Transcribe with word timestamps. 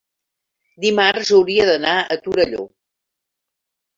dimarts 0.85 1.29
hauria 1.37 1.67
d'anar 1.71 1.93
a 2.01 2.17
Torelló. 2.23 2.65